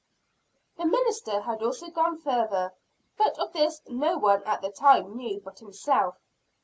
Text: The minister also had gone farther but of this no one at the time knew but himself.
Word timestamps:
The 0.77 0.85
minister 0.87 1.43
also 1.47 1.85
had 1.85 1.93
gone 1.93 2.17
farther 2.17 2.73
but 3.19 3.37
of 3.37 3.53
this 3.53 3.83
no 3.87 4.17
one 4.17 4.41
at 4.45 4.63
the 4.63 4.71
time 4.71 5.15
knew 5.15 5.39
but 5.39 5.59
himself. 5.59 6.17